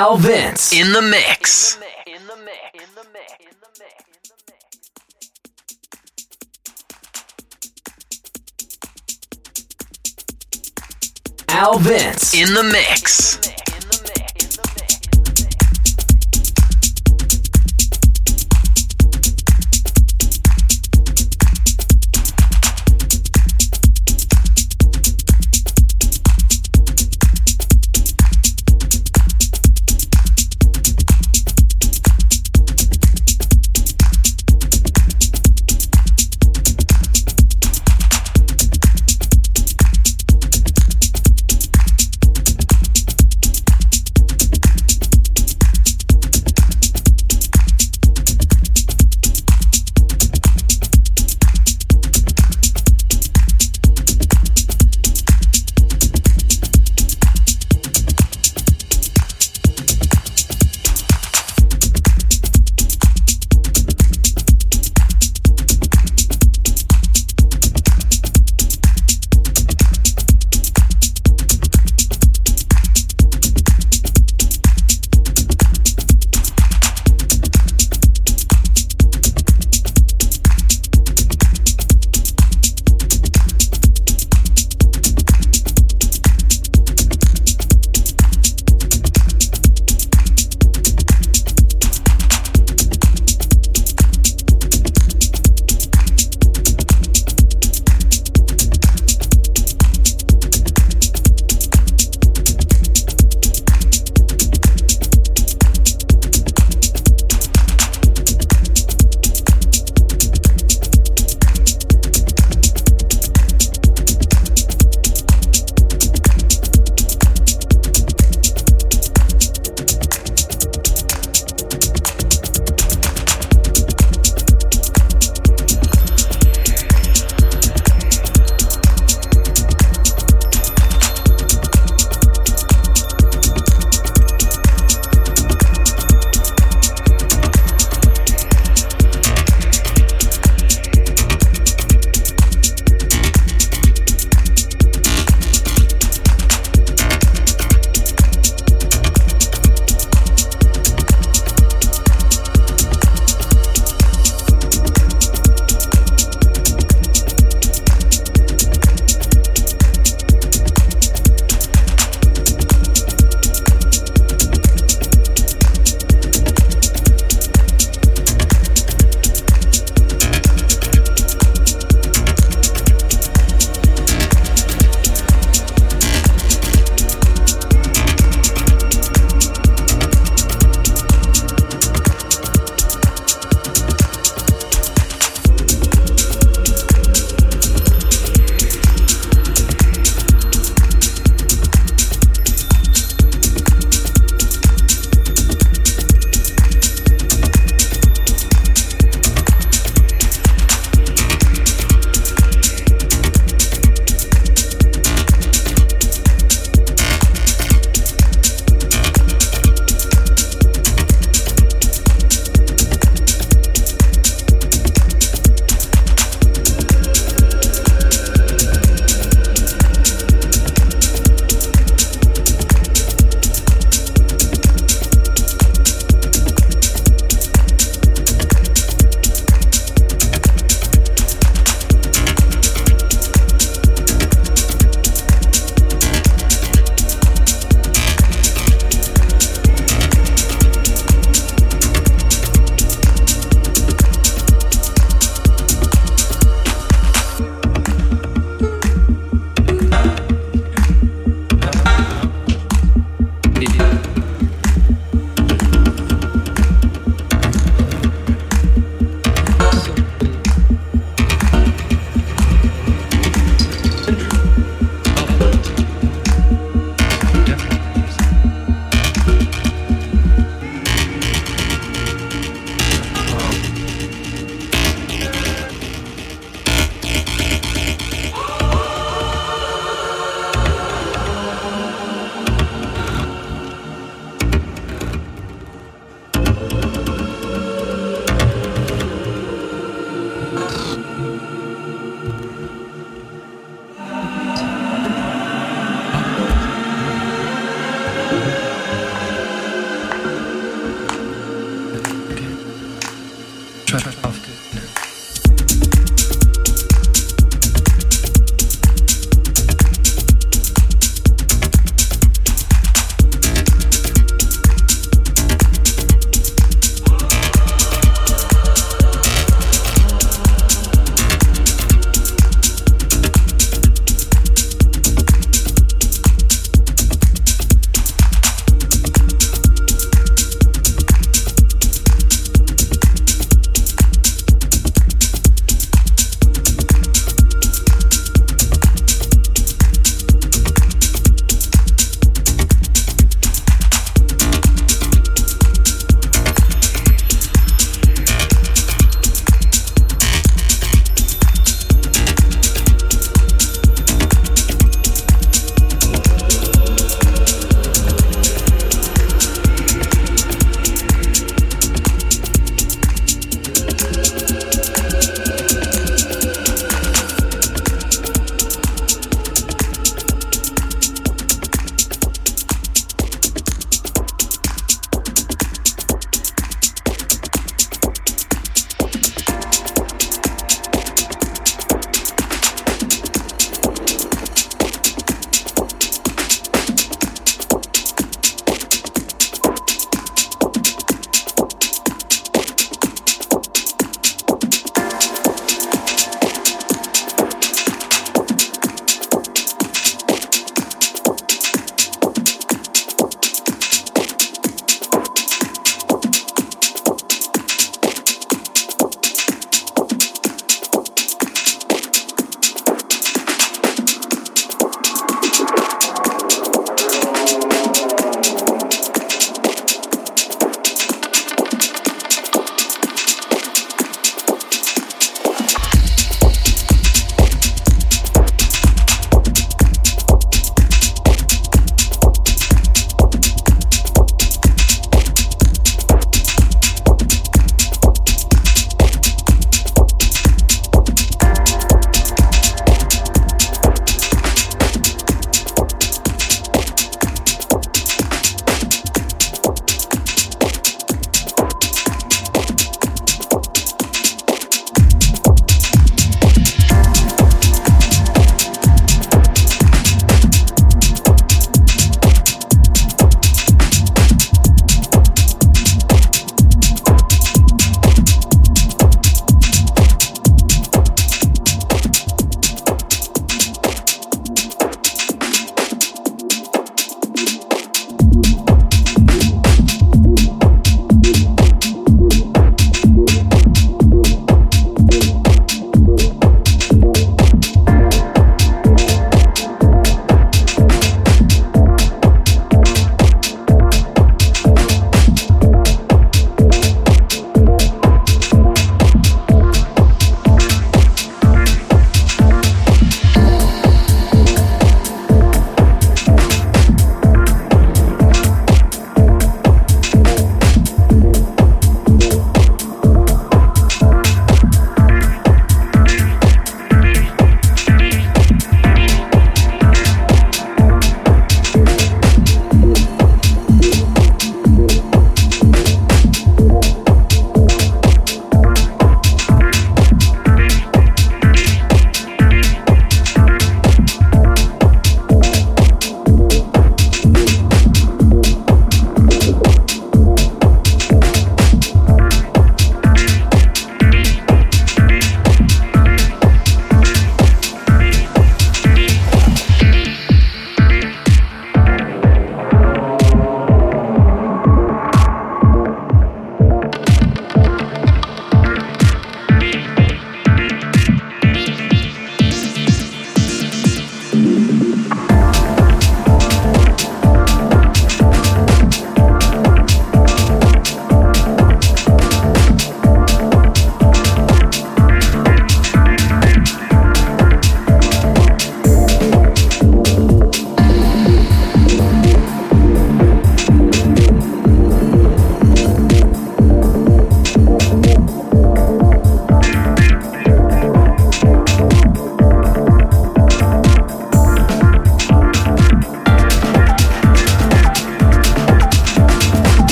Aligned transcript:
Al 0.00 0.16
Vince. 0.16 0.72
In 0.72 0.94
the 0.94 1.02
mix. 1.02 1.78
Al 11.50 11.78
Vince. 11.80 12.32
In 12.34 12.54
the 12.54 12.62
mix. 12.62 13.59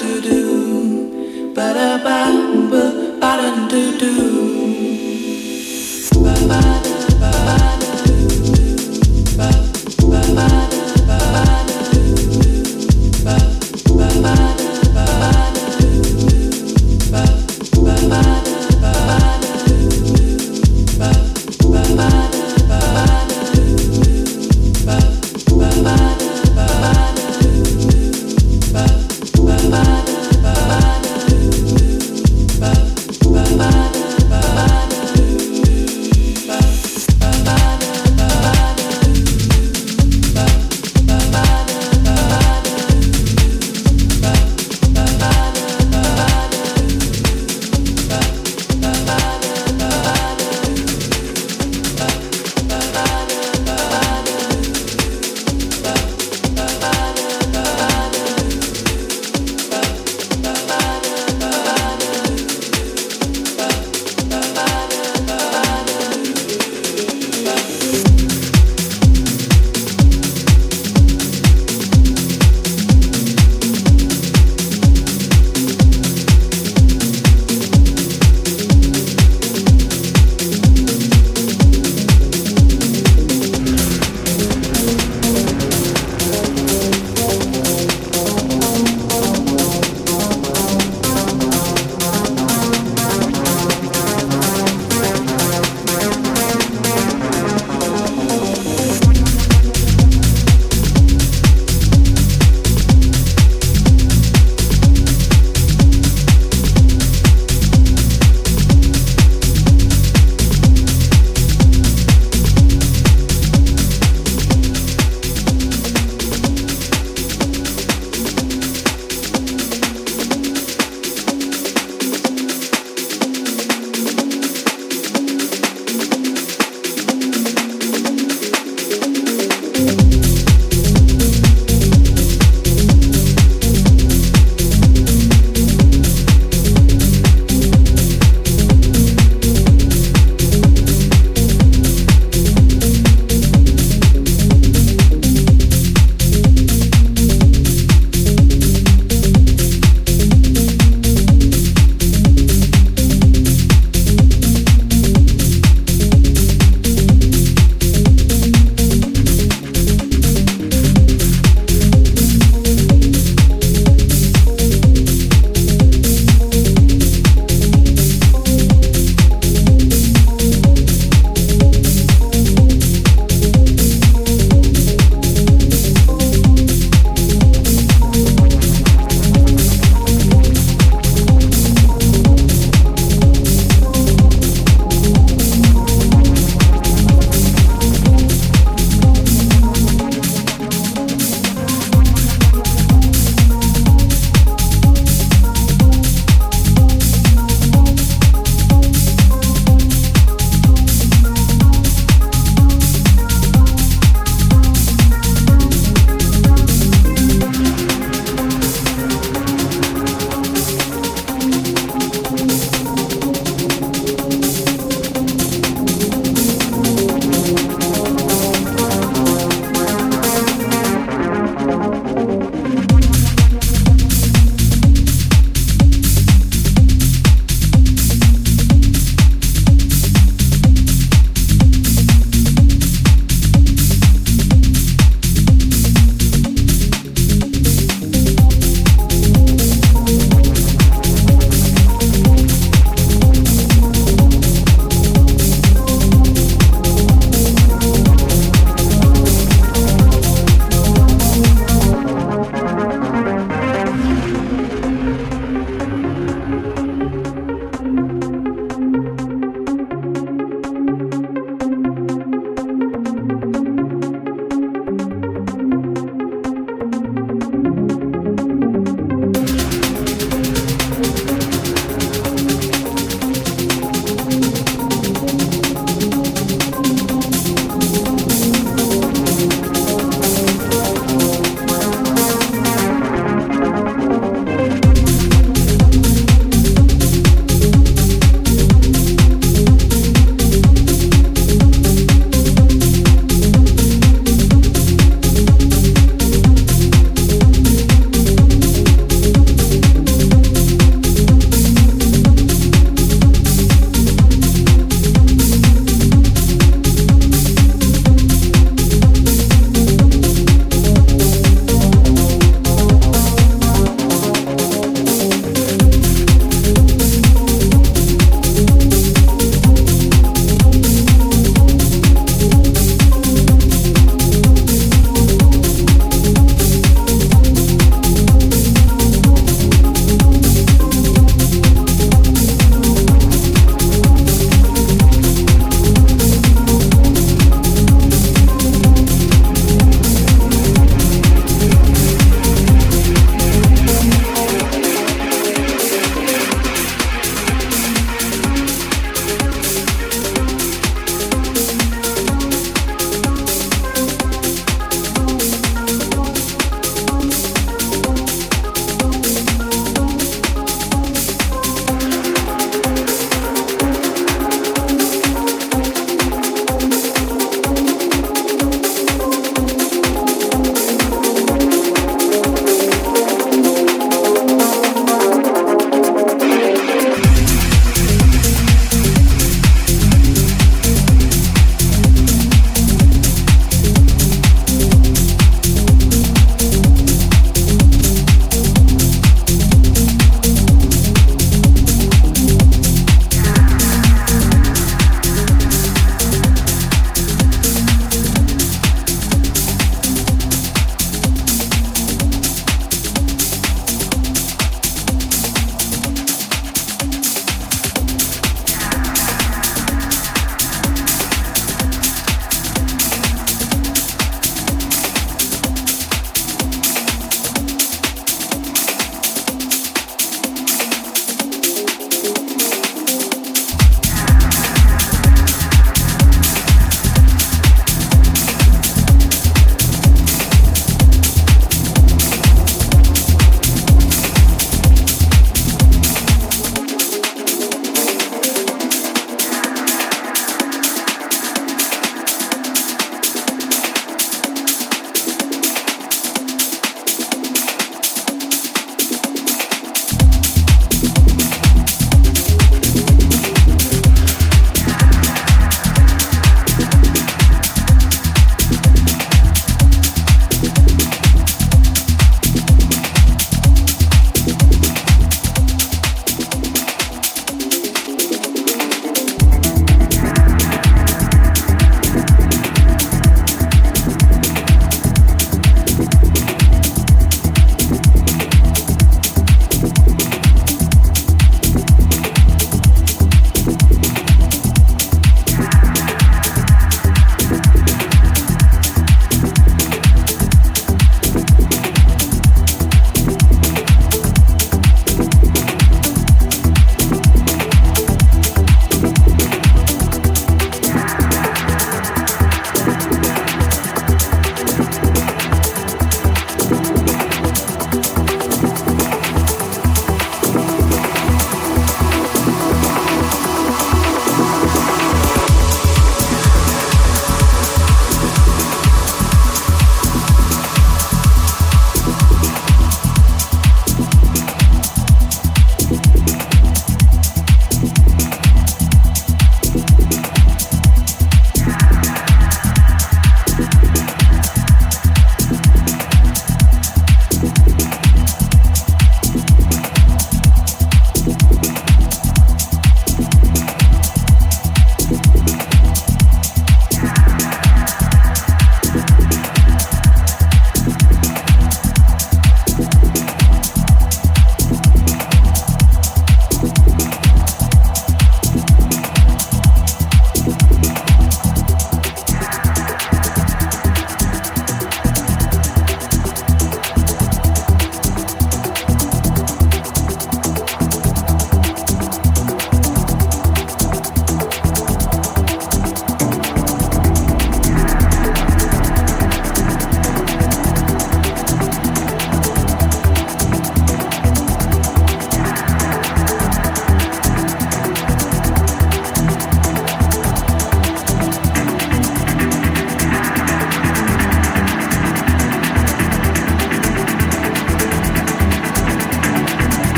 do 0.00 0.20
do. 0.20 1.54
Ba 1.54 1.72
da 1.72 1.98
ba 2.04 2.53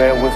bear 0.00 0.14
with 0.14 0.29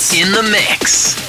In 0.00 0.32
the 0.32 0.42
mix. 0.42 1.19